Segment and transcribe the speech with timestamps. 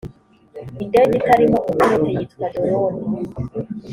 [0.83, 2.99] indege itarimo umupilote yitwa dorone.